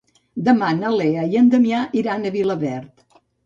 [0.47, 3.25] Demà na Lea i en Damià iran a Vilaverd.